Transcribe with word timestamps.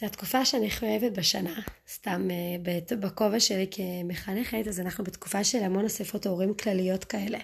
זו 0.00 0.06
התקופה 0.06 0.44
שאני 0.44 0.70
חייבת 0.70 1.12
בשנה, 1.12 1.60
סתם 1.88 2.28
אה, 2.30 2.96
בכובע 2.96 3.40
שלי 3.40 3.66
כמחנכת, 3.70 4.66
אז 4.68 4.80
אנחנו 4.80 5.04
בתקופה 5.04 5.44
של 5.44 5.58
המון 5.58 5.84
אספות 5.84 6.26
הורים 6.26 6.54
כלליות 6.54 7.04
כאלה. 7.04 7.38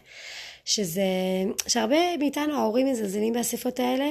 שזה, 0.65 1.03
שהרבה 1.67 2.17
מאיתנו 2.19 2.55
ההורים 2.55 2.87
מזלזלים 2.87 3.33
באספות 3.33 3.81
האלה, 3.81 4.11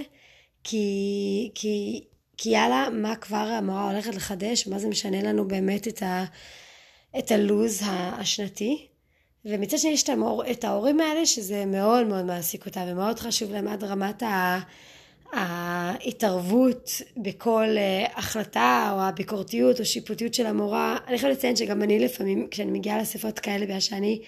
כי, 0.63 1.51
כי, 1.55 2.03
כי 2.37 2.49
יאללה, 2.49 2.89
מה 2.89 3.15
כבר 3.15 3.37
המורה 3.37 3.91
הולכת 3.91 4.15
לחדש, 4.15 4.67
מה 4.67 4.79
זה 4.79 4.87
משנה 4.87 5.21
לנו 5.21 5.47
באמת 5.47 5.87
את, 5.87 6.03
ה, 6.03 6.25
את 7.19 7.31
הלוז 7.31 7.81
השנתי. 7.87 8.87
ומצד 9.45 9.77
שני 9.77 9.91
יש 9.91 10.09
את 10.51 10.63
ההורים 10.63 10.99
האלה 10.99 11.25
שזה 11.25 11.65
מאוד 11.65 12.07
מאוד 12.07 12.25
מעסיק 12.25 12.65
אותם 12.65 12.81
ומאוד 12.87 13.19
חשוב 13.19 13.51
להם 13.51 13.67
עד 13.67 13.83
רמת 13.83 14.23
ה... 14.23 14.59
ההתערבות 15.33 16.89
בכל 17.17 17.67
אה, 17.77 18.05
החלטה 18.15 18.89
או 18.93 19.01
הביקורתיות 19.01 19.79
או 19.79 19.85
שיפוטיות 19.85 20.33
של 20.33 20.45
המורה. 20.45 20.97
אני 21.07 21.15
יכולה 21.15 21.31
לציין 21.31 21.55
שגם 21.55 21.83
אני 21.83 21.99
לפעמים, 21.99 22.47
כשאני 22.51 22.71
מגיעה 22.71 22.97
לאספות 22.97 23.39
כאלה, 23.39 23.65
בגלל 23.65 23.79
שאני 23.79 24.21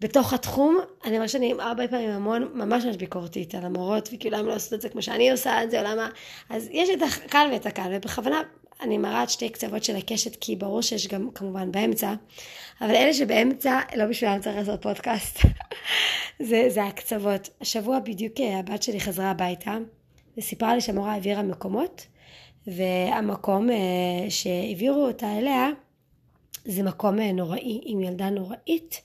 בתוך 0.00 0.32
התחום, 0.32 0.78
אני 1.04 1.16
אומר 1.16 1.26
שאני 1.26 1.54
הרבה 1.58 1.88
פעמים 1.88 2.10
המון 2.10 2.50
ממש 2.54 2.84
ממש 2.84 2.96
ביקורתית 2.96 3.54
על 3.54 3.64
המורות, 3.64 4.08
וכאילו 4.12 4.38
למה 4.38 4.48
לא 4.48 4.54
עושות 4.54 4.72
את 4.72 4.80
זה 4.80 4.88
כמו 4.88 5.02
שאני 5.02 5.30
עושה 5.30 5.62
את 5.64 5.70
זה, 5.70 5.80
או 5.80 5.84
למה... 5.84 6.08
אז 6.50 6.68
יש 6.72 6.90
את 6.90 7.02
הקל 7.02 7.48
ואת 7.52 7.66
הקל, 7.66 7.90
ובכוונה 7.92 8.42
אני 8.80 8.98
מראה 8.98 9.22
את 9.22 9.30
שתי 9.30 9.48
קצוות 9.48 9.84
של 9.84 9.96
הקשת, 9.96 10.36
כי 10.36 10.56
ברור 10.56 10.82
שיש 10.82 11.08
גם 11.08 11.30
כמובן 11.34 11.72
באמצע, 11.72 12.14
אבל 12.80 12.90
אלה 12.90 13.14
שבאמצע, 13.14 13.80
לא 13.96 14.06
בשבילם 14.06 14.40
צריך 14.40 14.56
לעשות 14.56 14.82
פודקאסט. 14.82 15.38
זה, 16.48 16.64
זה 16.68 16.84
הקצוות. 16.84 17.48
השבוע 17.60 17.98
בדיוק 17.98 18.40
אה, 18.40 18.58
הבת 18.58 18.82
שלי 18.82 19.00
חזרה 19.00 19.30
הביתה, 19.30 19.78
וסיפרה 20.38 20.74
לי 20.74 20.80
שהמורה 20.80 21.12
העבירה 21.12 21.42
מקומות, 21.42 22.06
והמקום 22.66 23.70
אה, 23.70 23.76
שהעבירו 24.28 25.06
אותה 25.06 25.38
אליה 25.38 25.68
זה 26.64 26.82
מקום 26.82 27.20
אה, 27.20 27.32
נוראי, 27.32 27.80
עם 27.84 28.00
ילדה 28.00 28.30
נוראית, 28.30 29.02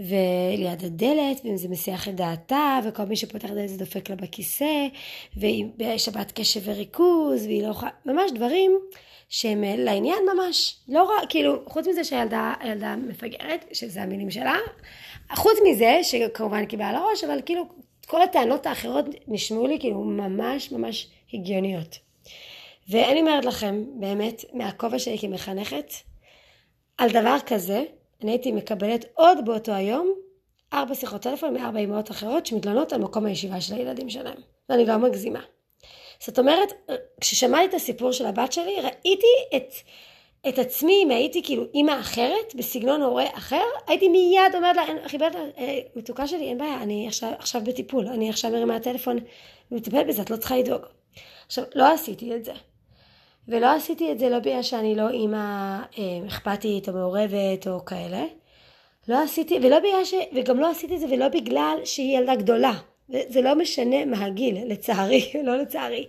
וליד 0.00 0.84
הדלת, 0.84 1.40
ואם 1.44 1.56
זה 1.56 1.68
מסיח 1.68 2.08
את 2.08 2.14
דעתה, 2.14 2.78
וכל 2.84 3.04
מי 3.04 3.16
שפותח 3.16 3.50
את 3.50 3.68
זה 3.68 3.76
דופק 3.76 4.10
לה 4.10 4.16
בכיסא, 4.16 4.86
ויש 5.36 6.08
בת 6.08 6.32
קשב 6.34 6.60
וריכוז, 6.64 7.44
והיא 7.44 7.62
לא 7.62 7.70
יכולה, 7.70 7.90
ממש 8.06 8.30
דברים 8.34 8.78
שהם 9.28 9.64
אה, 9.64 9.74
לעניין 9.76 10.18
ממש, 10.34 10.76
לא 10.88 11.02
רע, 11.02 11.26
כאילו, 11.28 11.62
חוץ 11.66 11.86
מזה 11.86 12.04
שהילדה 12.04 12.54
הילדה 12.60 12.96
מפגרת, 12.96 13.64
שזה 13.72 14.02
המילים 14.02 14.30
שלה, 14.30 14.56
חוץ 15.34 15.58
מזה, 15.70 15.98
שכמובן 16.02 16.66
קיבלה 16.66 16.88
על 16.88 16.94
הראש, 16.94 17.24
אבל 17.24 17.40
כאילו 17.46 17.64
כל 18.06 18.22
הטענות 18.22 18.66
האחרות 18.66 19.04
נשמעו 19.28 19.66
לי 19.66 19.80
כאילו 19.80 20.04
ממש 20.04 20.72
ממש 20.72 21.08
הגיוניות. 21.34 21.98
ואני 22.88 23.20
אומרת 23.20 23.44
לכם, 23.44 23.84
באמת, 24.00 24.44
מהכובע 24.52 24.98
שלי 24.98 25.18
כמחנכת, 25.18 25.92
על 26.98 27.10
דבר 27.10 27.36
כזה, 27.46 27.84
אני 28.22 28.30
הייתי 28.30 28.52
מקבלת 28.52 29.04
עוד 29.14 29.38
באותו 29.44 29.72
היום 29.72 30.14
ארבע 30.72 30.94
שיחות 30.94 31.22
טלפון 31.22 31.54
מארבע 31.54 31.78
אמהות 31.78 32.10
אחרות 32.10 32.46
שמתלונות 32.46 32.92
על 32.92 33.00
מקום 33.00 33.26
הישיבה 33.26 33.60
של 33.60 33.74
הילדים 33.74 34.10
שלהם. 34.10 34.38
ואני 34.68 34.86
לא 34.86 34.96
מגזימה. 34.96 35.40
זאת 36.20 36.38
אומרת, 36.38 36.72
כששמעתי 37.20 37.64
את 37.64 37.74
הסיפור 37.74 38.12
של 38.12 38.26
הבת 38.26 38.52
שלי, 38.52 38.80
ראיתי 38.80 39.26
את 39.56 39.72
את 40.48 40.58
עצמי, 40.58 41.00
אם 41.04 41.10
הייתי 41.10 41.42
כאילו 41.42 41.64
אימא 41.74 42.00
אחרת, 42.00 42.54
בסגנון 42.54 43.02
הורה 43.02 43.24
אחר, 43.34 43.62
הייתי 43.86 44.08
מיד 44.08 44.54
אומרת 44.54 44.76
לה, 44.76 44.82
חיברת, 45.06 45.36
אה, 45.36 45.78
מתוקה 45.96 46.26
שלי, 46.26 46.48
אין 46.48 46.58
בעיה, 46.58 46.82
אני 46.82 47.08
עכשיו, 47.08 47.32
עכשיו 47.38 47.60
בטיפול, 47.64 48.06
אני 48.06 48.30
עכשיו 48.30 48.50
מרימה 48.50 48.80
טלפון 48.80 49.18
ומטפלת 49.70 50.06
בזה, 50.06 50.22
את 50.22 50.30
לא 50.30 50.36
צריכה 50.36 50.56
לדאוג. 50.56 50.82
עכשיו, 51.46 51.64
לא 51.74 51.92
עשיתי 51.92 52.36
את 52.36 52.44
זה. 52.44 52.52
ולא 53.48 53.66
עשיתי 53.66 54.12
את 54.12 54.18
זה 54.18 54.28
לא 54.28 54.38
בגלל 54.38 54.62
שאני 54.62 54.94
לא 54.94 55.08
אימא 55.08 55.78
אה, 55.98 56.26
אכפתית 56.26 56.88
או 56.88 56.94
מעורבת 56.94 57.66
או 57.66 57.84
כאלה. 57.84 58.24
לא 59.08 59.22
עשיתי, 59.22 59.58
ולא 59.62 59.78
בגלל 59.78 60.04
ש... 60.04 60.14
וגם 60.34 60.60
לא 60.60 60.70
עשיתי 60.70 60.94
את 60.94 61.00
זה 61.00 61.06
ולא 61.10 61.28
בגלל 61.28 61.76
שהיא 61.84 62.18
ילדה 62.18 62.34
גדולה. 62.34 62.72
זה 63.08 63.42
לא 63.42 63.54
משנה 63.54 64.04
מה 64.04 64.24
הגיל, 64.24 64.58
לצערי, 64.66 65.32
לא 65.46 65.56
לצערי. 65.56 66.06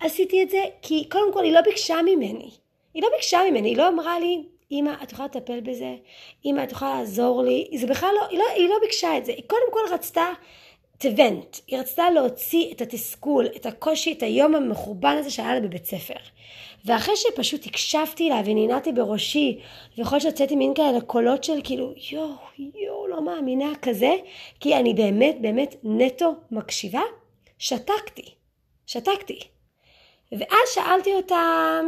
עשיתי 0.00 0.42
את 0.42 0.50
זה 0.50 0.64
כי 0.82 1.08
קודם 1.08 1.32
כל 1.32 1.44
היא 1.44 1.52
לא 1.52 1.60
ביקשה 1.60 1.96
ממני. 2.02 2.50
היא 2.94 3.02
לא 3.02 3.08
ביקשה 3.16 3.40
ממני, 3.50 3.68
היא 3.68 3.76
לא 3.76 3.88
אמרה 3.88 4.18
לי, 4.18 4.42
אמא, 4.72 4.90
את 5.02 5.12
יכולה 5.12 5.28
לטפל 5.34 5.60
בזה? 5.60 5.94
אמא, 6.44 6.62
את 6.62 6.72
יכולה 6.72 6.98
לעזור 6.98 7.42
לי? 7.42 7.70
זה 7.76 7.86
בכלל 7.86 8.10
לא, 8.14 8.26
היא 8.30 8.38
לא, 8.38 8.44
היא 8.56 8.68
לא 8.68 8.76
ביקשה 8.82 9.18
את 9.18 9.24
זה. 9.24 9.32
היא 9.32 9.44
קודם 9.46 9.72
כל 9.72 9.94
רצתה 9.94 10.32
אבנט. 11.06 11.56
היא 11.66 11.78
רצתה 11.78 12.10
להוציא 12.10 12.72
את 12.72 12.80
התסכול, 12.80 13.46
את 13.56 13.66
הקושי, 13.66 14.12
את 14.12 14.22
היום 14.22 14.54
המחורבן 14.54 15.16
הזה 15.18 15.30
שהיה 15.30 15.54
לה 15.54 15.60
בבית 15.60 15.84
ספר. 15.84 16.14
ואחרי 16.84 17.16
שפשוט 17.16 17.66
הקשבתי 17.66 18.28
לה 18.28 18.40
ונינעתי 18.44 18.92
בראשי, 18.92 19.60
ויכול 19.98 20.16
להיות 20.16 20.22
שהוצאתי 20.22 20.56
מין 20.56 20.74
כאלה 20.74 21.00
קולות 21.00 21.44
של 21.44 21.60
כאילו, 21.64 21.92
יואו, 22.10 22.28
יואו, 22.58 23.06
לא 23.08 23.22
מאמינה 23.22 23.72
כזה, 23.82 24.14
כי 24.60 24.76
אני 24.76 24.94
באמת, 24.94 25.36
באמת 25.40 25.74
נטו 25.84 26.34
מקשיבה, 26.50 27.02
שתקתי. 27.58 28.34
שתקתי. 28.86 29.40
ואז 30.32 30.68
שאלתי 30.74 31.14
אותה, 31.14 31.80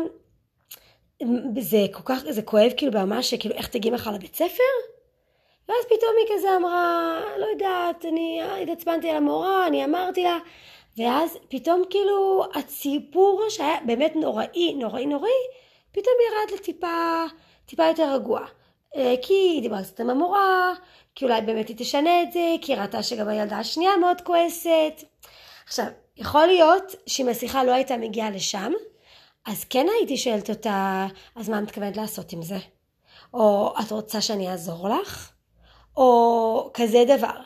זה 1.61 1.87
כל 1.93 2.03
כך, 2.05 2.23
זה 2.31 2.43
כואב 2.43 2.71
כאילו 2.77 2.93
ברמה 2.93 3.23
שכאילו 3.23 3.55
איך 3.55 3.67
תגיעי 3.67 3.95
מחר 3.95 4.11
לבית 4.11 4.35
ספר? 4.35 4.73
ואז 5.69 5.85
פתאום 5.85 6.11
היא 6.19 6.37
כזה 6.39 6.49
אמרה, 6.57 7.21
לא 7.39 7.47
יודעת, 7.47 8.05
אני 8.05 8.41
התעצבנתי 8.63 9.11
על 9.11 9.17
המורה, 9.17 9.67
אני 9.67 9.85
אמרתי 9.85 10.23
לה, 10.23 10.39
ואז 10.99 11.39
פתאום 11.49 11.83
כאילו 11.91 12.45
הציפור 12.55 13.45
שהיה 13.49 13.77
באמת 13.87 14.17
נוראי, 14.17 14.75
נוראי, 14.75 15.07
נוראי, 15.07 15.31
פתאום 15.93 16.15
ירד 16.31 16.59
לטיפה, 16.61 17.25
טיפה 17.67 17.87
יותר 17.87 18.15
רגוע. 18.15 18.41
אה, 18.97 19.15
כי 19.23 19.35
היא 19.35 19.63
דיברה 19.63 19.83
קצת 19.83 20.01
עם 20.01 20.11
המורה, 20.11 20.73
כי 21.15 21.25
אולי 21.25 21.41
באמת 21.41 21.69
היא 21.69 21.77
תשנה 21.79 22.23
את 22.23 22.33
זה, 22.33 22.55
כי 22.61 22.73
היא 22.73 22.81
ראתה 22.81 23.03
שגם 23.03 23.29
הילדה 23.29 23.59
השנייה 23.59 23.97
מאוד 23.97 24.21
כועסת. 24.21 25.05
עכשיו, 25.65 25.87
יכול 26.17 26.47
להיות 26.47 26.95
שאם 27.07 27.29
השיחה 27.29 27.65
לא 27.65 27.73
הייתה 27.73 27.97
מגיעה 27.97 28.31
לשם, 28.31 28.73
אז 29.47 29.65
כן 29.65 29.87
הייתי 29.99 30.17
שואלת 30.17 30.51
אותה, 30.51 31.07
אז 31.37 31.49
מה 31.49 31.59
את 31.59 31.63
מתכוונת 31.63 31.97
לעשות 31.97 32.33
עם 32.33 32.43
זה? 32.43 32.59
או 33.35 33.75
את 33.81 33.91
רוצה 33.93 34.21
שאני 34.21 34.51
אעזור 34.51 34.89
לך? 34.89 35.33
או 35.97 36.71
כזה 36.75 37.05
דבר. 37.07 37.41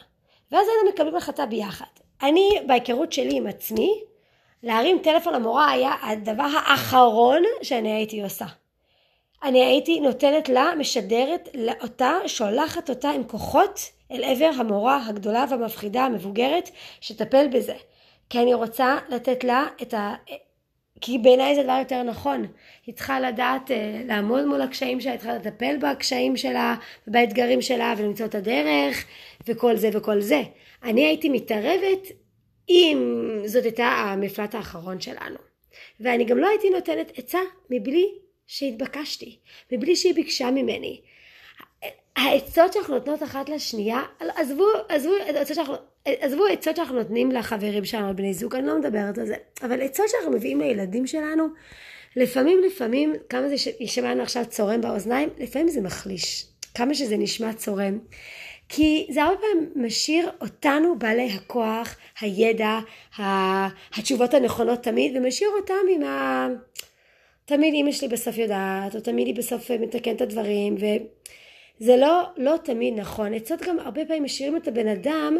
ואז 0.53 0.67
היינו 0.69 0.91
מקבלים 0.93 1.17
החלטה 1.17 1.47
ביחד. 1.47 1.84
אני, 2.23 2.51
בהיכרות 2.67 3.12
שלי 3.12 3.37
עם 3.37 3.47
עצמי, 3.47 4.01
להרים 4.62 4.99
טלפון 5.03 5.34
למורה 5.34 5.71
היה 5.71 5.95
הדבר 6.03 6.49
האחרון 6.67 7.43
שאני 7.62 7.93
הייתי 7.93 8.23
עושה. 8.23 8.47
אני 9.43 9.65
הייתי 9.65 10.01
נותנת 10.01 10.49
לה, 10.49 10.71
משדרת 10.78 11.49
אותה, 11.83 12.13
שולחת 12.27 12.91
אותה 12.91 13.11
עם 13.11 13.25
כוחות 13.25 13.81
אל 14.13 14.25
עבר 14.25 14.51
המורה 14.59 15.07
הגדולה 15.07 15.45
והמפחידה 15.51 16.05
המבוגרת 16.05 16.71
שתטפל 17.01 17.49
בזה. 17.49 17.75
כי 18.31 18.39
אני 18.39 18.55
רוצה 18.55 18.97
לתת 19.09 19.45
לה 19.45 19.67
את 19.83 19.95
ה... 19.95 20.15
כי 21.01 21.19
בעיניי 21.19 21.55
זה 21.55 21.62
דבר 21.62 21.77
יותר 21.79 22.03
נכון. 22.03 22.47
היא 22.87 22.95
צריכה 22.95 23.21
לדעת 23.21 23.71
אה, 23.71 24.03
לעמוד 24.07 24.45
מול 24.45 24.61
הקשיים 24.61 25.01
שלה, 25.01 25.12
היא 25.12 25.19
צריכה 25.19 25.34
לטפל 25.34 25.77
בקשיים 25.77 26.37
שלה 26.37 26.77
ובאתגרים 27.09 27.62
שלה 27.62 27.95
ולמצוא 27.99 28.27
את 28.27 28.34
הדרך 28.34 29.05
וכל 29.49 29.77
זה 29.77 29.91
וכל 29.93 30.21
זה. 30.21 30.43
אני 30.83 31.07
הייתי 31.07 31.29
מתערבת 31.29 32.09
אם 32.69 33.23
זאת 33.47 33.65
הייתה 33.65 33.87
המפלט 33.87 34.55
האחרון 34.55 35.01
שלנו. 35.01 35.37
ואני 36.01 36.25
גם 36.25 36.39
לא 36.39 36.49
הייתי 36.49 36.71
נותנת 36.71 37.13
עצה 37.19 37.39
מבלי 37.71 38.07
שהתבקשתי, 38.47 39.39
מבלי 39.73 39.97
שהיא 39.97 40.15
ביקשה 40.15 40.51
ממני. 40.51 41.01
העצות 42.17 42.73
שאנחנו 42.73 42.95
נותנות 42.95 43.23
אחת 43.23 43.49
לשנייה, 43.49 44.03
עזבו, 44.19 44.67
עזבו, 44.89 45.13
עצות 45.27 45.57
שאנחנו, 45.57 45.75
עזבו 46.06 46.47
עצות 46.47 46.77
שאנחנו 46.77 46.97
נותנים 46.97 47.33
לחברים 47.33 47.84
שלנו, 47.84 48.17
בני 48.17 48.34
זוג, 48.34 48.55
אני 48.55 48.67
לא 48.67 48.78
מדברת 48.78 49.19
על 49.19 49.27
זה, 49.27 49.34
אבל 49.62 49.83
עצות 49.83 50.06
שאנחנו 50.09 50.31
מביאים 50.33 50.61
לילדים 50.61 51.06
שלנו, 51.06 51.47
לפעמים, 52.17 52.61
לפעמים, 52.67 53.15
כמה 53.28 53.48
זה 53.48 53.54
יישמע 53.81 54.10
לנו 54.10 54.22
עכשיו 54.22 54.45
צורם 54.48 54.81
באוזניים, 54.81 55.28
לפעמים 55.39 55.69
זה 55.69 55.81
מחליש, 55.81 56.47
כמה 56.75 56.95
שזה 56.95 57.16
נשמע 57.16 57.53
צורם. 57.53 57.98
כי 58.69 59.07
זה 59.10 59.22
הרבה 59.22 59.36
פעמים 59.41 59.71
משאיר 59.77 60.31
אותנו 60.41 60.98
בעלי 60.98 61.33
הכוח, 61.33 61.97
הידע, 62.21 62.78
התשובות 63.97 64.34
הנכונות 64.34 64.83
תמיד, 64.83 65.16
ומשאיר 65.16 65.51
אותם 65.60 65.75
עם 65.95 66.03
ה... 66.03 66.48
תמיד 67.45 67.75
אימא 67.75 67.92
שלי 67.92 68.09
בסוף 68.09 68.39
יודעת, 68.39 68.95
או 68.95 69.01
תמיד 69.01 69.27
היא 69.27 69.34
בסוף 69.34 69.71
מתקנת 69.71 70.16
את 70.16 70.21
הדברים, 70.21 70.75
וזה 70.75 71.97
לא, 71.97 72.22
לא 72.36 72.54
תמיד 72.65 72.95
נכון. 72.97 73.34
עצות 73.34 73.63
גם 73.63 73.78
הרבה 73.78 74.04
פעמים 74.04 74.25
משאירים 74.25 74.57
את 74.57 74.69
הבן 74.69 74.89
אדם 74.89 75.36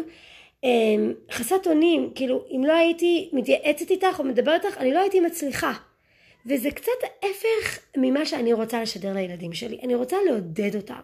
אמ, 0.63 1.13
חסת 1.31 1.67
אונים, 1.67 2.11
כאילו 2.15 2.43
אם 2.51 2.63
לא 2.65 2.73
הייתי 2.73 3.29
מתייעצת 3.33 3.91
איתך 3.91 4.19
או 4.19 4.23
מדברת 4.23 4.65
איתך, 4.65 4.77
אני 4.77 4.93
לא 4.93 4.99
הייתי 4.99 5.19
מצליחה. 5.19 5.73
וזה 6.45 6.71
קצת 6.71 6.91
ההפך 7.03 7.79
ממה 7.97 8.25
שאני 8.25 8.53
רוצה 8.53 8.81
לשדר 8.81 9.13
לילדים 9.13 9.53
שלי. 9.53 9.79
אני 9.83 9.95
רוצה 9.95 10.17
לעודד 10.25 10.75
אותם. 10.75 10.99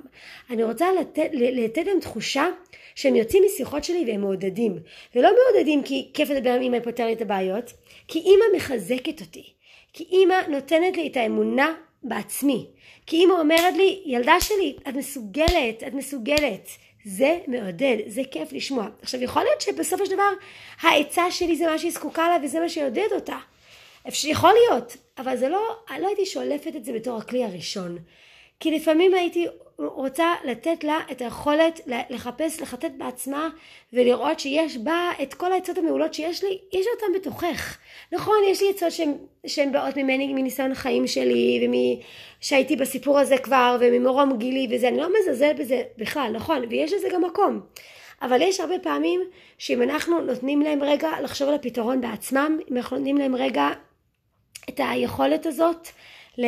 אני 0.49 0.63
רוצה 0.63 0.87
לתת, 1.01 1.29
לתת 1.33 1.85
להם 1.85 1.99
תחושה 1.99 2.47
שהם 2.95 3.15
יוצאים 3.15 3.43
משיחות 3.45 3.83
שלי 3.83 4.03
והם 4.07 4.21
מעודדים. 4.21 4.79
ולא 5.15 5.29
מעודדים 5.29 5.83
כי 5.83 6.09
כיף 6.13 6.29
לדבר 6.29 6.53
עם 6.53 6.61
אמא 6.61 6.79
פותר 6.79 7.05
לי 7.05 7.13
את 7.13 7.21
הבעיות, 7.21 7.73
כי 8.07 8.19
אמא 8.19 8.57
מחזקת 8.57 9.21
אותי. 9.21 9.53
כי 9.93 10.05
אימא 10.11 10.35
נותנת 10.47 10.97
לי 10.97 11.07
את 11.07 11.17
האמונה 11.17 11.73
בעצמי. 12.03 12.65
כי 13.05 13.17
אימא 13.17 13.33
אומרת 13.33 13.73
לי, 13.77 14.01
ילדה 14.05 14.35
שלי, 14.39 14.75
את 14.89 14.95
מסוגלת, 14.95 15.83
את 15.87 15.93
מסוגלת. 15.93 16.69
זה 17.05 17.37
מעודד, 17.47 17.97
זה 18.07 18.21
כיף 18.31 18.53
לשמוע. 18.53 18.87
עכשיו 19.01 19.23
יכול 19.23 19.43
להיות 19.43 19.61
שבסופו 19.61 20.05
של 20.05 20.13
דבר 20.13 20.29
העצה 20.81 21.31
שלי 21.31 21.55
זה 21.55 21.67
מה 21.67 21.77
שהיא 21.77 21.91
זקוקה 21.91 22.27
לה 22.27 22.37
וזה 22.43 22.59
מה 22.59 22.69
שיעודד 22.69 23.07
אותה. 23.11 23.37
יכול 24.23 24.53
להיות, 24.53 24.97
אבל 25.17 25.37
זה 25.37 25.49
לא, 25.49 25.77
לא 25.99 26.07
הייתי 26.07 26.25
שולפת 26.25 26.75
את 26.75 26.85
זה 26.85 26.93
בתור 26.93 27.17
הכלי 27.17 27.43
הראשון. 27.43 27.97
כי 28.59 28.71
לפעמים 28.71 29.13
הייתי 29.13 29.47
רוצה 29.93 30.33
לתת 30.43 30.83
לה 30.83 30.99
את 31.11 31.21
היכולת 31.21 31.79
לחפש, 32.09 32.61
לחטט 32.61 32.91
בעצמה 32.97 33.49
ולראות 33.93 34.39
שיש 34.39 34.77
בה 34.77 35.11
את 35.21 35.33
כל 35.33 35.53
העצות 35.53 35.77
המעולות 35.77 36.13
שיש 36.13 36.43
לי, 36.43 36.57
יש 36.73 36.85
אותן 36.95 37.19
בתוכך. 37.19 37.77
נכון, 38.11 38.35
יש 38.47 38.61
לי 38.61 38.69
עצות 38.69 38.93
שהן 39.47 39.71
באות 39.71 39.97
ממני, 39.97 40.33
מניסיון 40.33 40.71
החיים 40.71 41.07
שלי, 41.07 41.67
ושהייתי 42.41 42.75
בסיפור 42.75 43.19
הזה 43.19 43.37
כבר, 43.37 43.77
וממורום 43.79 44.37
גילי 44.37 44.67
וזה, 44.71 44.87
אני 44.87 44.97
לא 44.97 45.07
מזלזלת 45.19 45.59
בזה 45.59 45.81
בכלל, 45.97 46.31
נכון, 46.33 46.65
ויש 46.69 46.93
לזה 46.93 47.07
גם 47.13 47.23
מקום. 47.23 47.59
אבל 48.21 48.41
יש 48.41 48.59
הרבה 48.59 48.79
פעמים 48.79 49.21
שאם 49.57 49.81
אנחנו 49.81 50.21
נותנים 50.21 50.61
להם 50.61 50.83
רגע 50.83 51.09
לחשוב 51.23 51.49
על 51.49 51.55
הפתרון 51.55 52.01
בעצמם, 52.01 52.59
אם 52.71 52.77
אנחנו 52.77 52.97
נותנים 52.97 53.17
להם 53.17 53.35
רגע 53.35 53.69
את 54.69 54.79
היכולת 54.83 55.45
הזאת 55.45 55.87
ל... 56.37 56.45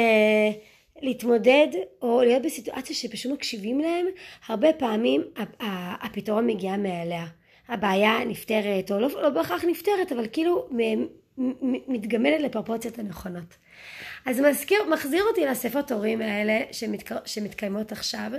להתמודד 1.02 1.68
או 2.02 2.22
להיות 2.22 2.42
בסיטואציה 2.42 2.96
שפשוט 2.96 3.32
מקשיבים 3.32 3.80
להם, 3.80 4.06
הרבה 4.48 4.74
פעמים 4.74 5.22
הפתרון 6.02 6.48
מגיע 6.48 6.78
מאליה. 6.78 7.26
הבעיה 7.68 8.26
נפתרת, 8.26 8.92
או 8.92 9.00
לא, 9.00 9.10
לא 9.22 9.30
בהכרח 9.30 9.64
נפתרת, 9.64 10.12
אבל 10.12 10.26
כאילו 10.32 10.70
מתגמלת 11.88 12.42
לפרופורציות 12.42 13.00
הנכונות. 13.00 13.58
אז 14.26 14.40
מזכיר, 14.40 14.78
מחזיר 14.94 15.24
אותי 15.24 15.46
לאספות 15.46 15.92
הורים 15.92 16.22
האלה 16.22 16.60
שמתק... 16.72 17.12
שמתקיימות 17.26 17.92
עכשיו. 17.92 18.32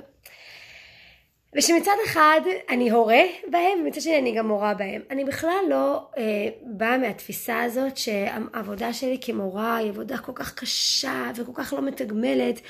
ושמצד 1.55 1.97
אחד 2.07 2.41
אני 2.69 2.91
הורה 2.91 3.23
בהם, 3.51 3.79
ומצד 3.81 4.01
שני 4.01 4.19
אני 4.19 4.35
גם 4.35 4.49
מורה 4.49 4.75
בהם. 4.75 5.03
אני 5.11 5.25
בכלל 5.25 5.65
לא 5.69 6.09
אה, 6.19 6.49
באה 6.63 6.99
מהתפיסה 6.99 7.63
הזאת 7.63 7.97
שהעבודה 7.97 8.93
שלי 8.93 9.19
כמורה 9.21 9.77
היא 9.77 9.89
עבודה 9.89 10.19
כל 10.19 10.33
כך 10.35 10.55
קשה 10.55 11.31
וכל 11.37 11.53
כך 11.55 11.73
לא 11.73 11.83
מתגמלת, 11.83 12.61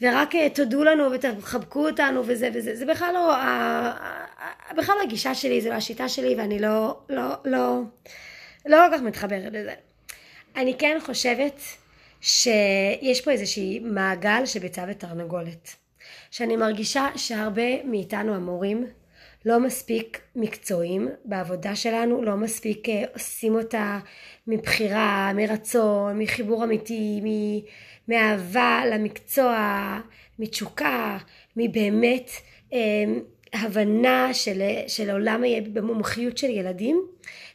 ורק 0.00 0.34
אה, 0.34 0.48
תודו 0.50 0.84
לנו 0.84 1.10
ותחבקו 1.12 1.88
אותנו 1.88 2.22
וזה 2.26 2.50
וזה. 2.54 2.76
זה 2.76 2.86
בכלל 2.86 3.14
לא, 3.14 3.34
אה, 3.34 3.92
בכלל 4.76 4.94
לא 4.98 5.02
הגישה 5.02 5.34
שלי, 5.34 5.60
זה 5.60 5.68
לא 5.68 5.74
השיטה 5.74 6.08
שלי, 6.08 6.34
ואני 6.34 6.58
לא, 6.58 6.98
לא, 7.08 7.28
לא, 7.44 7.80
לא 8.66 8.76
כל 8.88 8.96
כך 8.96 9.02
מתחברת 9.02 9.52
לזה. 9.52 9.74
אני 10.56 10.78
כן 10.78 10.98
חושבת 11.06 11.60
שיש 12.20 13.20
פה 13.24 13.30
איזושהי 13.30 13.78
מעגל 13.78 14.46
שביצה 14.46 14.84
ותרנגולת. 14.88 15.81
שאני 16.32 16.56
מרגישה 16.56 17.08
שהרבה 17.16 17.84
מאיתנו 17.84 18.34
המורים 18.34 18.86
לא 19.44 19.60
מספיק 19.60 20.20
מקצועיים 20.36 21.08
בעבודה 21.24 21.76
שלנו, 21.76 22.22
לא 22.22 22.36
מספיק 22.36 22.88
uh, 22.88 22.90
עושים 23.14 23.54
אותה 23.54 23.98
מבחירה, 24.46 25.32
מרצון, 25.34 26.18
מחיבור 26.18 26.64
אמיתי, 26.64 27.20
מאהבה 28.08 28.82
למקצוע, 28.90 29.98
מתשוקה, 30.38 31.18
מבאמת 31.56 32.30
um, 32.70 32.74
הבנה 33.52 34.34
של, 34.34 34.62
של 34.86 35.10
עולם 35.10 35.42
במומחיות 35.72 36.38
של 36.38 36.50
ילדים. 36.50 37.06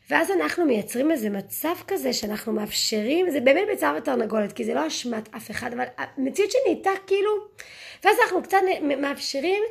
ואז 0.10 0.32
אנחנו 0.32 0.66
מייצרים 0.66 1.12
איזה 1.12 1.30
מצב 1.30 1.76
כזה 1.88 2.14
שאנחנו 2.14 2.54
מאפשרים, 2.54 3.30
זה 3.30 3.40
באמת 3.40 3.64
ביצה 3.72 3.94
ותרנגולת, 3.98 4.54
כי 4.54 4.66
זה 4.66 4.74
לא 4.74 4.88
אשמת 4.88 5.30
אף 5.36 5.52
אחד, 5.52 5.74
אבל 5.74 5.86
המציאות 5.98 6.52
שנהייתה 6.52 6.90
כאילו 7.08 7.32
ואז 8.04 8.18
אנחנו 8.24 8.44
קצת 8.44 8.58
מאפשרים 8.82 9.64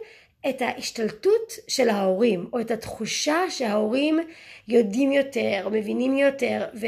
את 0.48 0.62
ההשתלטות 0.62 1.52
של 1.68 1.88
ההורים, 1.88 2.48
או 2.52 2.60
את 2.60 2.70
התחושה 2.70 3.50
שההורים 3.50 4.18
יודעים 4.68 5.12
יותר, 5.12 5.60
או 5.64 5.70
מבינים 5.70 6.18
יותר, 6.18 6.68
ו... 6.74 6.86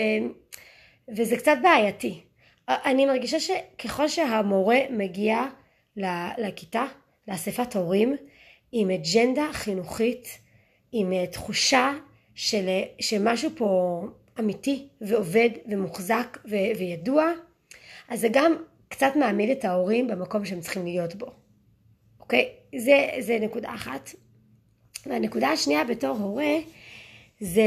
וזה 1.16 1.36
קצת 1.36 1.56
בעייתי. 1.62 2.20
אני 2.68 3.06
מרגישה 3.06 3.40
שככל 3.40 4.08
שהמורה 4.08 4.78
מגיע 4.90 5.44
לכיתה, 6.38 6.84
לאספת 7.28 7.76
הורים, 7.76 8.16
עם 8.72 8.90
אג'נדה 8.90 9.48
חינוכית, 9.52 10.38
עם 10.92 11.12
אה, 11.12 11.26
תחושה 11.26 11.92
של, 12.34 12.68
שמשהו 13.00 13.50
פה 13.56 14.00
אמיתי 14.38 14.88
ועובד 15.00 15.50
ומוחזק 15.66 16.38
ו, 16.44 16.54
וידוע, 16.78 17.32
אז 18.08 18.20
זה 18.20 18.28
גם 18.32 18.56
קצת 18.88 19.12
מעמיד 19.16 19.50
את 19.50 19.64
ההורים 19.64 20.08
במקום 20.08 20.44
שהם 20.44 20.60
צריכים 20.60 20.84
להיות 20.84 21.14
בו. 21.14 21.26
אוקיי? 22.20 22.48
זה, 22.78 23.08
זה 23.20 23.38
נקודה 23.40 23.74
אחת. 23.74 24.10
והנקודה 25.06 25.48
השנייה 25.48 25.84
בתור 25.84 26.16
הורה 26.16 26.56
זה, 27.40 27.62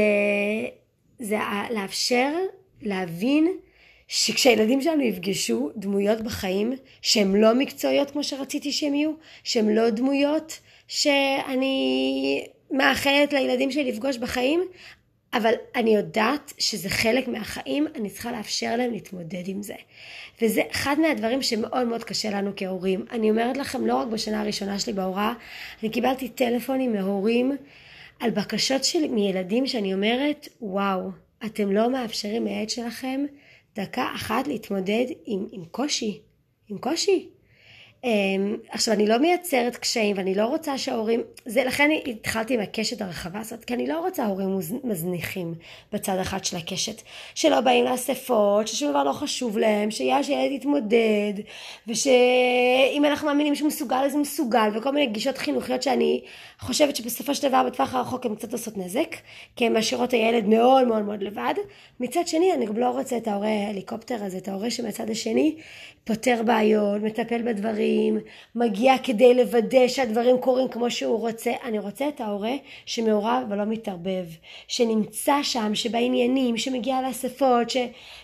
זה 1.18 1.38
לאפשר 1.70 2.32
להבין 2.82 3.56
שכשהילדים 4.08 4.80
שלנו 4.80 5.02
יפגשו 5.02 5.70
דמויות 5.76 6.20
בחיים 6.20 6.72
שהן 7.02 7.36
לא 7.36 7.54
מקצועיות 7.54 8.10
כמו 8.10 8.24
שרציתי 8.24 8.72
שהן 8.72 8.94
יהיו, 8.94 9.12
שהן 9.44 9.68
לא 9.68 9.90
דמויות 9.90 10.60
שאני 10.88 12.46
מאחלת 12.70 13.32
לילדים 13.32 13.70
שלי 13.70 13.92
לפגוש 13.92 14.16
בחיים, 14.16 14.60
אבל 15.34 15.52
אני 15.74 15.94
יודעת 15.94 16.52
שזה 16.58 16.88
חלק 16.88 17.28
מהחיים, 17.28 17.86
אני 17.94 18.10
צריכה 18.10 18.32
לאפשר 18.32 18.76
להם 18.76 18.92
להתמודד 18.92 19.42
עם 19.46 19.62
זה. 19.62 19.74
וזה 20.42 20.62
אחד 20.70 20.96
מהדברים 21.00 21.42
שמאוד 21.42 21.86
מאוד 21.86 22.04
קשה 22.04 22.30
לנו 22.30 22.52
כהורים. 22.56 23.04
אני 23.10 23.30
אומרת 23.30 23.56
לכם, 23.56 23.86
לא 23.86 23.94
רק 23.94 24.08
בשנה 24.08 24.40
הראשונה 24.40 24.78
שלי 24.78 24.92
בהוראה, 24.92 25.32
אני 25.82 25.90
קיבלתי 25.90 26.28
טלפונים 26.28 26.92
מהורים 26.92 27.56
על 28.20 28.30
בקשות 28.30 28.84
שלי 28.84 29.08
מילדים 29.08 29.66
שאני 29.66 29.94
אומרת, 29.94 30.48
וואו, 30.60 31.10
אתם 31.46 31.72
לא 31.72 31.90
מאפשרים 31.90 32.44
לילד 32.44 32.70
שלכם 32.70 33.24
דקה 33.76 34.12
אחת 34.14 34.46
להתמודד 34.46 35.04
עם, 35.26 35.46
עם 35.52 35.64
קושי, 35.64 36.20
עם 36.68 36.78
קושי. 36.78 37.28
אמ, 38.04 38.56
עכשיו 38.70 38.94
אני 38.94 39.06
לא 39.06 39.18
מייצרת 39.18 39.76
קשיים 39.76 40.16
ואני 40.18 40.34
לא 40.34 40.46
רוצה 40.46 40.78
שההורים, 40.78 41.22
זה 41.46 41.64
לכן 41.64 41.90
התחלתי 42.06 42.54
עם 42.54 42.60
הקשת 42.60 43.02
הרחבה 43.02 43.40
הזאת, 43.40 43.64
כי 43.64 43.74
אני 43.74 43.86
לא 43.86 44.00
רוצה 44.00 44.26
הורים 44.26 44.58
מזניחים 44.84 45.54
בצד 45.92 46.18
אחד 46.18 46.44
של 46.44 46.56
הקשת, 46.56 47.02
שלא 47.34 47.60
באים 47.60 47.84
לאספות, 47.84 48.68
ששום 48.68 48.90
דבר 48.90 49.04
לא 49.04 49.12
חשוב 49.12 49.58
להם, 49.58 49.90
שיש 49.90 50.28
ילד 50.28 50.52
יתמודד, 50.52 51.32
ושאם 51.88 53.04
אנחנו 53.04 53.26
מאמינים 53.26 53.54
שהוא 53.54 53.68
מסוגל 53.68 54.02
אז 54.06 54.12
הוא 54.12 54.20
מסוגל, 54.20 54.68
וכל 54.74 54.92
מיני 54.92 55.06
גישות 55.06 55.38
חינוכיות 55.38 55.82
שאני 55.82 56.20
חושבת 56.60 56.96
שבסופו 56.96 57.34
של 57.34 57.48
דבר 57.48 57.62
בטווח 57.66 57.94
הרחוק 57.94 58.26
הן 58.26 58.34
קצת 58.34 58.52
עושות 58.52 58.76
נזק, 58.76 59.16
כי 59.56 59.66
הן 59.66 59.76
משאירות 59.76 60.12
הילד 60.12 60.44
מאוד 60.46 60.86
מאוד 60.86 61.02
מאוד 61.02 61.22
לבד. 61.22 61.54
מצד 62.00 62.26
שני 62.26 62.52
אני 62.52 62.66
גם 62.66 62.76
לא 62.76 62.90
רוצה 62.90 63.16
את 63.16 63.28
ההורה 63.28 63.48
ההליקופטר 63.48 64.24
הזה, 64.24 64.38
את 64.38 64.48
ההורה 64.48 64.70
שמצד 64.70 65.10
השני 65.10 65.56
פותר 66.04 66.42
בעיות, 66.46 67.02
מטפל 67.02 67.42
בדברים, 67.42 67.91
מגיע 68.54 68.94
כדי 69.02 69.34
לוודא 69.34 69.88
שהדברים 69.88 70.38
קורים 70.38 70.68
כמו 70.68 70.90
שהוא 70.90 71.18
רוצה. 71.18 71.52
אני 71.64 71.78
רוצה 71.78 72.08
את 72.08 72.20
ההורה 72.20 72.54
שמעורב 72.86 73.42
ולא 73.50 73.64
מתערבב, 73.64 74.24
שנמצא 74.68 75.42
שם, 75.42 75.74
שבעניינים, 75.74 76.56
שמגיע 76.56 77.02
לאספות, 77.02 77.70
ש, 77.70 77.76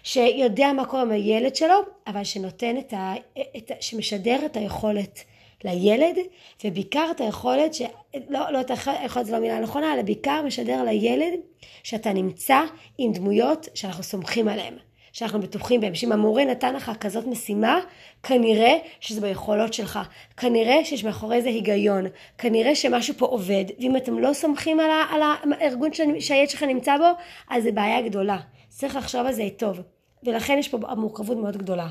שיודע 0.02 0.72
מה 0.72 0.84
קורה 0.84 1.02
עם 1.02 1.10
הילד 1.10 1.56
שלו, 1.56 1.78
אבל 2.06 2.24
שנותן 2.24 2.78
את 2.78 2.92
ה... 2.92 3.14
את, 3.56 3.72
שמשדר 3.80 4.46
את 4.46 4.56
היכולת. 4.56 5.24
לילד, 5.64 6.16
ובעיקר 6.64 7.08
את 7.10 7.20
היכולת, 7.20 7.74
ש... 7.74 7.82
לא, 8.28 8.52
לא 8.52 8.60
את 8.60 8.70
היכולת 8.86 9.26
זו 9.26 9.32
לא 9.32 9.38
מילה 9.38 9.60
נכונה, 9.60 9.94
אלא 9.94 10.02
בעיקר 10.02 10.42
משדר 10.42 10.82
לילד 10.82 11.40
שאתה 11.82 12.12
נמצא 12.12 12.62
עם 12.98 13.12
דמויות 13.12 13.68
שאנחנו 13.74 14.02
סומכים 14.02 14.48
עליהן. 14.48 14.74
שאנחנו 15.18 15.40
בטוחים 15.40 15.80
בהם, 15.80 15.94
שאם 15.94 16.12
המורה 16.12 16.44
נתן 16.44 16.74
לך 16.74 16.92
כזאת 17.00 17.26
משימה, 17.26 17.80
כנראה 18.22 18.78
שזה 19.00 19.20
ביכולות 19.20 19.74
שלך, 19.74 19.98
כנראה 20.36 20.84
שיש 20.84 21.04
מאחורי 21.04 21.42
זה 21.42 21.48
היגיון, 21.48 22.06
כנראה 22.38 22.74
שמשהו 22.74 23.14
פה 23.16 23.26
עובד, 23.26 23.64
ואם 23.78 23.96
אתם 23.96 24.18
לא 24.18 24.32
סומכים 24.32 24.80
על, 24.80 24.90
ה, 24.90 25.04
על 25.10 25.20
הארגון 25.60 25.90
שהילד 26.20 26.50
שלך 26.50 26.62
נמצא 26.62 26.98
בו, 26.98 27.04
אז 27.50 27.62
זה 27.62 27.72
בעיה 27.72 28.02
גדולה. 28.02 28.38
צריך 28.68 28.96
לחשוב 28.96 29.26
על 29.26 29.32
זה 29.32 29.48
טוב. 29.56 29.80
ולכן 30.22 30.56
יש 30.58 30.68
פה 30.68 30.78
מורכבות 30.96 31.36
מאוד 31.36 31.56
גדולה. 31.56 31.88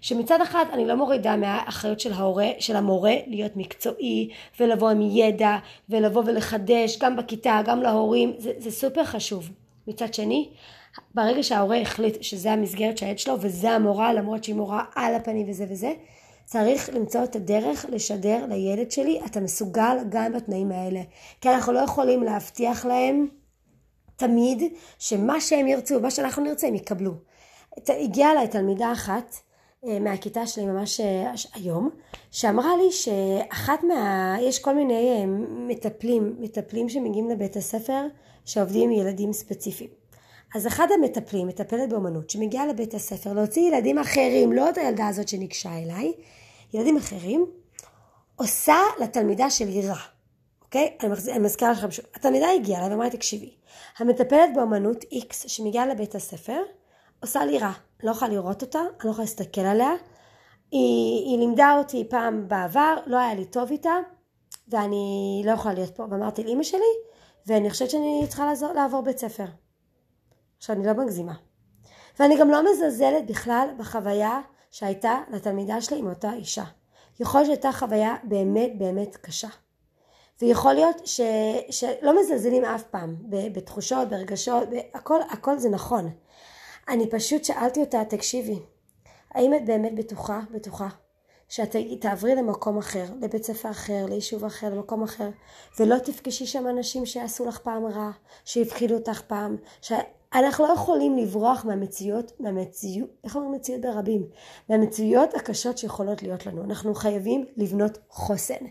שמצד 0.00 0.40
אחד 0.40 0.64
אני 0.72 0.86
לא 0.86 0.94
מורידה 0.94 1.36
מהאחריות 1.36 2.00
של 2.00 2.12
ההורה, 2.12 2.48
של 2.58 2.76
המורה 2.76 3.14
להיות 3.26 3.52
מקצועי 3.56 4.28
ולבוא 4.60 4.90
עם 4.90 5.00
ידע 5.00 5.56
ולבוא 5.88 6.22
ולחדש 6.26 6.98
גם 6.98 7.16
בכיתה, 7.16 7.60
גם 7.64 7.82
להורים, 7.82 8.32
זה, 8.38 8.52
זה 8.58 8.70
סופר 8.70 9.04
חשוב. 9.04 9.50
מצד 9.86 10.14
שני, 10.14 10.48
ברגע 11.14 11.42
שההורה 11.42 11.80
החליט 11.80 12.22
שזה 12.22 12.52
המסגרת 12.52 12.98
של 12.98 13.06
הילד 13.06 13.18
שלו 13.18 13.34
וזה 13.40 13.70
המורה 13.70 14.12
למרות 14.12 14.44
שהיא 14.44 14.56
מורה 14.56 14.84
על 14.94 15.14
הפנים 15.14 15.50
וזה 15.50 15.66
וזה 15.70 15.92
צריך 16.44 16.90
למצוא 16.94 17.24
את 17.24 17.36
הדרך 17.36 17.86
לשדר 17.88 18.46
לילד 18.48 18.90
שלי 18.90 19.20
אתה 19.26 19.40
מסוגל 19.40 19.96
גם 20.08 20.32
בתנאים 20.32 20.72
האלה 20.72 21.00
כי 21.40 21.48
אנחנו 21.48 21.72
לא 21.72 21.78
יכולים 21.78 22.22
להבטיח 22.22 22.86
להם 22.86 23.26
תמיד 24.16 24.62
שמה 24.98 25.40
שהם 25.40 25.66
ירצו, 25.66 26.00
מה 26.00 26.10
שאנחנו 26.10 26.42
נרצה 26.42 26.66
הם 26.66 26.74
יקבלו 26.74 27.12
הגיעה 27.88 28.32
אליי 28.32 28.48
תלמידה 28.48 28.92
אחת 28.92 29.34
אה, 29.86 30.00
מהכיתה 30.00 30.46
שלי 30.46 30.66
ממש 30.66 31.00
אה, 31.00 31.32
היום, 31.54 31.90
שאמרה 32.30 32.76
לי 32.76 32.92
שאחת 32.92 33.82
מה... 33.82 34.36
יש 34.40 34.58
כל 34.58 34.74
מיני 34.74 35.10
אה, 35.10 35.26
מטפלים, 35.48 36.36
מטפלים 36.38 36.88
שמגיעים 36.88 37.30
לבית 37.30 37.56
הספר 37.56 38.06
שעובדים 38.44 38.90
עם 38.90 38.96
ילדים 38.96 39.32
ספציפיים. 39.32 39.90
אז 40.54 40.66
אחד 40.66 40.86
המטפלים, 40.94 41.46
מטפלת 41.46 41.88
באמנות, 41.88 42.30
שמגיעה 42.30 42.66
לבית 42.66 42.94
הספר 42.94 43.32
להוציא 43.32 43.62
ילדים 43.62 43.98
אחרים, 43.98 44.52
לא 44.52 44.70
את 44.70 44.78
הילדה 44.78 45.06
הזאת 45.06 45.28
שניגשה 45.28 45.78
אליי, 45.78 46.12
ילדים 46.74 46.96
אחרים, 46.96 47.46
עושה 48.36 48.76
לתלמידה 49.00 49.50
שלי 49.50 49.88
רע, 49.88 49.96
אוקיי? 50.62 50.96
אני, 51.00 51.08
מחז... 51.08 51.28
אני 51.28 51.38
מזכירה 51.38 51.70
לכם 51.70 51.90
שוב. 51.90 52.04
התלמידה 52.14 52.46
הגיעה 52.50 52.80
אליי 52.80 52.90
ואמרה 52.90 53.06
לי, 53.06 53.10
תקשיבי, 53.10 53.54
המטפלת 53.98 54.54
באמנות 54.54 55.04
X 55.04 55.48
שמגיעה 55.48 55.86
לבית 55.86 56.14
הספר, 56.14 56.62
עושה 57.22 57.44
לי 57.44 57.58
רע. 57.58 57.72
לא 58.02 58.10
יכולה 58.10 58.30
לראות 58.30 58.62
אותה, 58.62 58.78
אני 58.78 58.88
לא 59.04 59.10
יכולה 59.10 59.24
להסתכל 59.24 59.60
עליה. 59.60 59.90
היא, 60.70 61.26
היא 61.26 61.38
לימדה 61.38 61.74
אותי 61.78 62.06
פעם 62.10 62.48
בעבר, 62.48 62.96
לא 63.06 63.16
היה 63.16 63.34
לי 63.34 63.44
טוב 63.44 63.70
איתה, 63.70 63.94
ואני 64.68 65.42
לא 65.44 65.52
יכולה 65.52 65.74
להיות 65.74 65.96
פה. 65.96 66.04
ואמרתי 66.10 66.44
לאימא 66.44 66.62
שלי, 66.62 66.80
ואני 67.46 67.70
חושבת 67.70 67.90
שאני 67.90 68.24
צריכה 68.28 68.44
לעזור, 68.46 68.72
לעבור 68.72 69.00
בית 69.00 69.18
ספר. 69.18 69.44
עכשיו, 70.58 70.76
אני 70.76 70.86
לא 70.86 70.92
מגזימה. 70.92 71.34
ואני 72.18 72.38
גם 72.38 72.50
לא 72.50 72.72
מזלזלת 72.72 73.26
בכלל 73.26 73.68
בחוויה 73.78 74.40
שהייתה 74.70 75.20
לתלמידה 75.30 75.80
שלי 75.80 75.98
עם 75.98 76.08
אותה 76.08 76.32
אישה. 76.32 76.64
יכול 77.20 77.40
להיות 77.40 77.46
שהייתה 77.46 77.78
חוויה 77.78 78.16
באמת 78.24 78.78
באמת 78.78 79.16
קשה. 79.16 79.48
ויכול 80.42 80.72
להיות 80.72 81.06
ש, 81.06 81.20
שלא 81.70 82.20
מזלזלים 82.20 82.64
אף 82.64 82.82
פעם 82.82 83.16
בתחושות, 83.28 84.08
ברגשות, 84.08 84.68
הכל, 84.94 85.20
הכל 85.30 85.58
זה 85.58 85.68
נכון. 85.68 86.10
אני 86.88 87.10
פשוט 87.10 87.44
שאלתי 87.44 87.80
אותה, 87.80 88.04
תקשיבי, 88.04 88.58
האם 89.30 89.54
את 89.54 89.64
באמת 89.64 89.94
בטוחה, 89.94 90.40
בטוחה, 90.50 90.88
שאת 91.48 91.76
תעברי 92.00 92.34
למקום 92.34 92.78
אחר, 92.78 93.04
לבית 93.20 93.44
ספר 93.44 93.70
אחר, 93.70 94.06
ליישוב 94.08 94.44
אחר, 94.44 94.74
למקום 94.74 95.02
אחר, 95.02 95.28
ולא 95.78 95.98
תפגשי 95.98 96.46
שם 96.46 96.68
אנשים 96.68 97.06
שיעשו 97.06 97.46
לך 97.46 97.58
פעם 97.58 97.86
רע, 97.86 98.10
שיפחידו 98.44 98.94
אותך 98.94 99.20
פעם, 99.20 99.56
שאנחנו 100.34 100.66
לא 100.66 100.72
יכולים 100.72 101.16
לברוח 101.16 101.64
מהמציאות, 101.64 102.32
מהמציאות, 102.40 103.10
איך 103.24 103.36
אומרים 103.36 103.52
מציאות 103.52 103.80
ברבים? 103.80 104.26
מהמציאות 104.68 105.34
הקשות 105.34 105.78
שיכולות 105.78 106.22
להיות 106.22 106.46
לנו. 106.46 106.64
אנחנו 106.64 106.94
חייבים 106.94 107.44
לבנות 107.56 107.98
חוסן. 108.10 108.64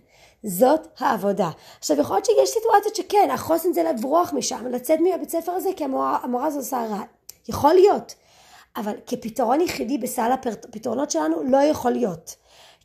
זאת 0.43 0.87
העבודה. 0.99 1.49
עכשיו 1.79 1.99
יכול 1.99 2.15
להיות 2.15 2.25
שיש 2.25 2.49
סיטואציות 2.49 2.95
שכן, 2.95 3.29
החוסן 3.33 3.73
זה 3.73 3.83
לברוח 3.83 4.33
משם, 4.33 4.67
לצאת 4.67 4.99
מהבית 4.99 5.29
ספר 5.29 5.51
הזה 5.51 5.69
כי 5.75 5.83
המורה, 5.83 6.19
המורה 6.23 6.45
הזו 6.45 6.59
עושה 6.59 6.85
רע. 6.89 7.01
יכול 7.49 7.73
להיות. 7.73 8.15
אבל 8.75 8.93
כפתרון 9.05 9.61
יחידי 9.61 9.97
בסל 9.97 10.31
הפתרונות 10.31 11.11
שלנו 11.11 11.43
לא 11.43 11.57
יכול 11.57 11.91
להיות. 11.91 12.35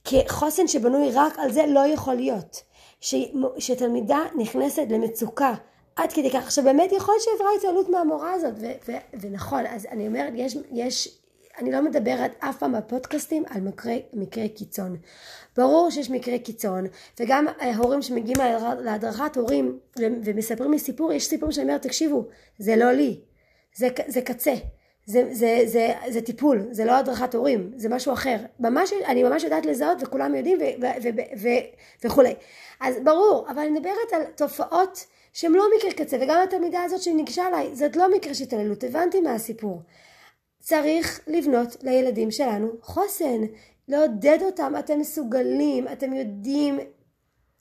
כחוסן 0.04 0.68
שבנוי 0.68 1.10
רק 1.14 1.38
על 1.38 1.52
זה 1.52 1.66
לא 1.66 1.86
יכול 1.86 2.14
להיות. 2.14 2.62
ש, 3.00 3.14
שתלמידה 3.58 4.20
נכנסת 4.36 4.86
למצוקה 4.90 5.54
עד 5.96 6.12
כדי 6.12 6.30
כך. 6.30 6.42
עכשיו 6.44 6.64
באמת 6.64 6.92
יכול 6.92 7.14
להיות 7.14 7.22
שעברה 7.22 7.50
התעלות 7.58 7.88
מהמורה 7.88 8.32
הזאת, 8.32 8.54
ו, 8.60 8.66
ו, 8.88 8.92
ונכון, 9.20 9.66
אז 9.66 9.86
אני 9.86 10.06
אומרת, 10.06 10.32
יש, 10.36 10.56
יש, 10.72 11.18
אני 11.58 11.72
לא 11.72 11.82
מדברת 11.82 12.30
אף 12.38 12.58
פעם 12.58 12.72
בפודקאסטים 12.72 13.44
על 13.50 13.60
מקרי, 13.60 14.02
מקרי 14.12 14.48
קיצון. 14.48 14.96
ברור 15.56 15.90
שיש 15.90 16.10
מקרי 16.10 16.38
קיצון, 16.38 16.86
וגם 17.20 17.46
הורים 17.76 18.02
שמגיעים 18.02 18.38
להדרכת 18.80 19.36
הורים 19.36 19.78
ומספרים 19.98 20.72
לי 20.72 20.78
סיפור, 20.78 21.12
יש 21.12 21.26
סיפור 21.26 21.50
שאני 21.50 21.66
אומרת, 21.66 21.82
תקשיבו, 21.82 22.24
זה 22.58 22.76
לא 22.76 22.92
לי, 22.92 23.20
זה, 23.76 23.88
זה 24.06 24.20
קצה. 24.20 24.54
זה, 25.06 25.28
זה, 25.32 25.62
זה, 25.66 25.92
זה 26.08 26.20
טיפול, 26.20 26.68
זה 26.70 26.84
לא 26.84 26.92
הדרכת 26.92 27.34
הורים, 27.34 27.72
זה 27.76 27.88
משהו 27.88 28.12
אחר. 28.12 28.36
ממש, 28.60 28.92
אני 29.06 29.22
ממש 29.22 29.44
יודעת 29.44 29.66
לזהות 29.66 29.98
וכולם 30.02 30.34
יודעים 30.34 30.58
וכולי. 32.04 32.34
אז 32.80 32.96
ברור, 33.04 33.46
אבל 33.48 33.58
אני 33.58 33.70
מדברת 33.70 34.12
על 34.12 34.22
תופעות 34.36 35.06
שהן 35.32 35.52
לא 35.52 35.64
מקרה 35.76 35.92
קצה, 35.92 36.16
וגם 36.20 36.40
התלמידה 36.44 36.82
הזאת 36.82 37.02
שניגשה 37.02 37.48
אליי, 37.48 37.76
זאת 37.76 37.96
לא 37.96 38.16
מקרה 38.16 38.34
של 38.34 38.44
התעללות, 38.44 38.84
הבנתי 38.84 39.20
מה 39.20 39.34
הסיפור. 39.34 39.82
צריך 40.60 41.20
לבנות 41.26 41.76
לילדים 41.82 42.30
שלנו 42.30 42.68
חוסן, 42.80 43.40
לעודד 43.88 44.38
אותם, 44.42 44.72
אתם 44.78 45.00
מסוגלים, 45.00 45.88
אתם 45.88 46.12
יודעים, 46.12 46.78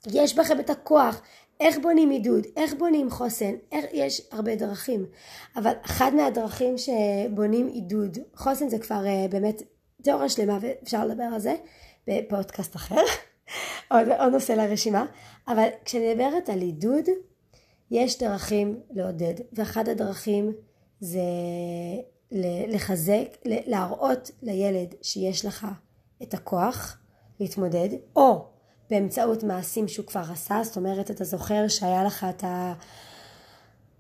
יש 0.08 0.36
בכם 0.36 0.60
את 0.60 0.70
הכוח, 0.70 1.22
איך 1.60 1.78
בונים 1.82 2.10
עידוד, 2.10 2.46
איך 2.58 2.74
בונים 2.74 3.10
חוסן, 3.10 3.52
איך, 3.72 3.86
יש 3.94 4.22
הרבה 4.32 4.56
דרכים, 4.56 5.06
אבל 5.56 5.74
אחת 5.82 6.14
מהדרכים 6.14 6.76
שבונים 6.78 7.68
עידוד, 7.68 8.18
חוסן 8.36 8.70
זה 8.70 8.80
כבר 8.80 9.04
uh, 9.06 9.32
באמת 9.32 9.62
תיאוריה 10.04 10.30
שלמה 10.30 10.58
ואפשר 10.62 11.06
לדבר 11.06 11.24
על 11.34 11.40
זה 11.40 11.56
בפודקאסט 12.08 12.76
אחר, 12.76 13.02
עוד, 13.92 14.10
עוד 14.20 14.34
נושא 14.34 14.52
לרשימה, 14.52 15.06
אבל 15.48 15.68
כשאני 15.86 16.14
מדברת 16.14 16.50
על 16.50 16.62
עידוד, 16.62 17.06
יש 17.92 18.20
דרכים 18.20 18.80
לעודד, 18.92 19.34
ואחת 19.54 19.88
הדרכים 19.88 20.54
זה 21.00 21.22
לחזק, 22.68 23.38
להראות 23.46 24.32
לילד 24.42 24.96
שיש 25.02 25.46
לך 25.46 25.68
את 26.24 26.34
הכוח 26.34 26.98
להתמודד, 27.40 27.90
או 28.16 28.46
באמצעות 28.90 29.44
מעשים 29.44 29.88
שהוא 29.88 30.06
כבר 30.06 30.24
עשה, 30.32 30.60
זאת 30.64 30.78
אומרת 30.78 31.12
אתה 31.12 31.24
זוכר 31.24 31.68
שהיה 31.68 32.04
לך 32.04 32.26
את 32.30 32.44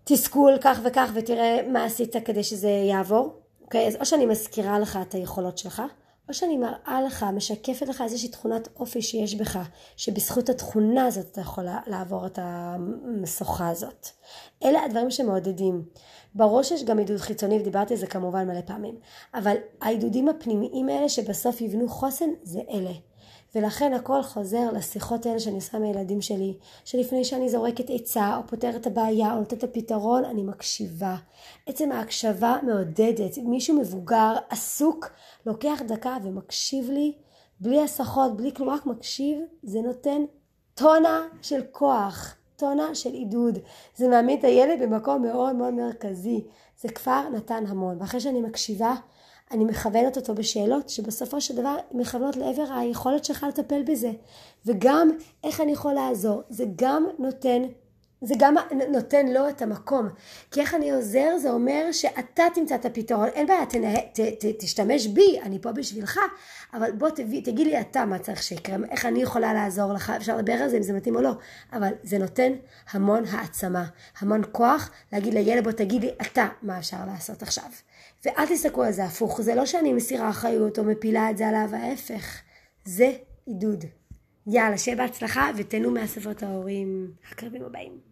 התסכול 0.03 0.57
כך 0.61 0.79
וכך 0.85 1.11
ותראה 1.13 1.59
מה 1.71 1.85
עשית 1.85 2.15
כדי 2.25 2.43
שזה 2.43 2.69
יעבור, 2.69 3.39
אוקיי? 3.61 3.87
אז 3.87 3.95
או 3.95 4.05
שאני 4.05 4.25
מזכירה 4.25 4.79
לך 4.79 4.99
את 5.01 5.13
היכולות 5.13 5.57
שלך, 5.57 5.81
או 6.31 6.35
שאני 6.35 6.57
מראה 6.57 7.01
לך, 7.05 7.25
משקפת 7.33 7.87
לך 7.87 8.01
איזושהי 8.01 8.29
תכונת 8.29 8.67
אופי 8.79 9.01
שיש 9.01 9.35
בך, 9.35 9.59
שבזכות 9.97 10.49
התכונה 10.49 11.05
הזאת 11.05 11.31
אתה 11.31 11.41
יכול 11.41 11.63
לעבור 11.87 12.25
את 12.25 12.39
המשוכה 12.41 13.69
הזאת. 13.69 14.07
אלה 14.63 14.83
הדברים 14.83 15.11
שמעודדים. 15.11 15.85
ברור 16.35 16.63
שיש 16.63 16.83
גם 16.83 16.99
עידוד 16.99 17.17
חיצוני, 17.17 17.59
ודיברתי 17.59 17.93
על 17.93 17.99
זה 17.99 18.07
כמובן 18.07 18.47
מלא 18.47 18.61
פעמים, 18.61 18.95
אבל 19.33 19.55
העידודים 19.81 20.29
הפנימיים 20.29 20.89
האלה 20.89 21.09
שבסוף 21.09 21.61
יבנו 21.61 21.89
חוסן, 21.89 22.29
זה 22.43 22.61
אלה. 22.69 23.10
ולכן 23.55 23.93
הכל 23.93 24.23
חוזר 24.23 24.71
לשיחות 24.71 25.25
האלה 25.25 25.39
שאני 25.39 25.55
עושה 25.55 25.79
מהילדים 25.79 26.21
שלי, 26.21 26.57
שלפני 26.85 27.25
שאני 27.25 27.49
זורקת 27.49 27.85
עצה 27.89 28.37
או 28.37 28.47
פותרת 28.47 28.87
הבעיה 28.87 29.33
או 29.33 29.39
נותנת 29.39 29.63
את 29.63 29.63
הפתרון, 29.63 30.25
אני 30.25 30.43
מקשיבה. 30.43 31.15
עצם 31.65 31.91
ההקשבה 31.91 32.57
מעודדת. 32.63 33.37
מישהו 33.37 33.79
מבוגר, 33.79 34.33
עסוק, 34.49 35.09
לוקח 35.45 35.81
דקה 35.87 36.17
ומקשיב 36.23 36.89
לי, 36.89 37.13
בלי 37.59 37.81
הסחות, 37.81 38.37
בלי 38.37 38.53
כלום, 38.53 38.69
רק 38.69 38.85
מקשיב, 38.85 39.39
זה 39.63 39.81
נותן 39.81 40.21
טונה 40.75 41.21
של 41.41 41.61
כוח, 41.71 42.35
טונה 42.55 42.95
של 42.95 43.13
עידוד. 43.13 43.59
זה 43.95 44.07
מעמיד 44.07 44.39
את 44.39 44.45
הילד 44.45 44.81
במקום 44.81 45.21
מאוד 45.21 45.55
מאוד 45.55 45.73
מרכזי. 45.73 46.43
זה 46.81 46.89
כבר 46.89 47.29
נתן 47.33 47.63
המון. 47.67 47.97
ואחרי 47.99 48.19
שאני 48.19 48.41
מקשיבה, 48.41 48.93
אני 49.51 49.65
מכוונת 49.65 50.17
אותו 50.17 50.35
בשאלות 50.35 50.89
שבסופו 50.89 51.41
של 51.41 51.55
דבר 51.55 51.75
מכוונות 51.91 52.35
לעבר 52.35 52.73
היכולת 52.73 53.25
שלך 53.25 53.45
לטפל 53.49 53.83
בזה. 53.83 54.11
וגם 54.65 55.11
איך 55.43 55.61
אני 55.61 55.71
יכול 55.71 55.93
לעזור. 55.93 56.41
זה 56.49 56.65
גם 56.75 57.05
נותן 57.19 57.61
זה 58.23 58.33
גם 58.37 58.55
נותן 58.89 59.27
לו 59.27 59.49
את 59.49 59.61
המקום. 59.61 60.09
כי 60.51 60.61
איך 60.61 60.75
אני 60.75 60.91
עוזר 60.91 61.37
זה 61.41 61.51
אומר 61.51 61.91
שאתה 61.91 62.43
תמצא 62.53 62.75
את 62.75 62.85
הפתרון. 62.85 63.27
אין 63.27 63.47
בעיה, 63.47 63.65
תנה, 63.65 63.95
ת, 64.13 64.19
ת, 64.19 64.45
תשתמש 64.59 65.07
בי, 65.07 65.39
אני 65.41 65.61
פה 65.61 65.71
בשבילך, 65.71 66.19
אבל 66.73 66.91
בוא 66.91 67.09
תביא, 67.09 67.43
תגיד 67.43 67.67
לי 67.67 67.81
אתה 67.81 68.05
מה 68.05 68.19
צריך 68.19 68.43
שיקרה, 68.43 68.75
איך 68.91 69.05
אני 69.05 69.21
יכולה 69.21 69.53
לעזור 69.53 69.93
לך, 69.93 70.09
אפשר 70.09 70.37
לדבר 70.37 70.53
על 70.53 70.69
זה 70.69 70.77
אם 70.77 70.83
זה 70.83 70.93
מתאים 70.93 71.15
או 71.15 71.21
לא, 71.21 71.31
אבל 71.73 71.91
זה 72.03 72.17
נותן 72.17 72.51
המון 72.91 73.23
העצמה, 73.25 73.85
המון 74.19 74.41
כוח 74.51 74.91
להגיד 75.13 75.33
לילד 75.33 75.63
בוא 75.63 75.71
תגיד 75.71 76.01
לי 76.01 76.09
אתה 76.21 76.47
מה 76.61 76.79
אפשר 76.79 76.97
לעשות 77.07 77.41
עכשיו. 77.41 77.69
ואל 78.25 78.45
תסתכלו 78.45 78.83
על 78.83 78.91
זה 78.91 79.03
הפוך, 79.03 79.41
זה 79.41 79.55
לא 79.55 79.65
שאני 79.65 79.93
מסירה 79.93 80.29
אחריות 80.29 80.79
או 80.79 80.83
מפילה 80.83 81.29
את 81.29 81.37
זה 81.37 81.47
עליו, 81.47 81.69
ההפך. 81.73 82.41
זה 82.85 83.11
עידוד. 83.45 83.85
יאללה, 84.47 84.77
שיהיה 84.77 84.97
בהצלחה 84.97 85.51
ותהנו 85.57 85.91
מהספרות 85.91 86.43
ההורים 86.43 87.11
הקרבים 87.31 87.63
הבאים. 87.63 88.10